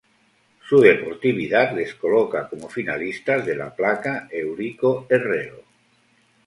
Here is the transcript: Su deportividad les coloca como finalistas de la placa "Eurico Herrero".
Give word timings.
Su 0.67 0.79
deportividad 0.79 1.75
les 1.75 1.93
coloca 1.93 2.49
como 2.49 2.67
finalistas 2.69 3.45
de 3.45 3.55
la 3.55 3.75
placa 3.75 4.27
"Eurico 4.31 5.05
Herrero". 5.07 5.63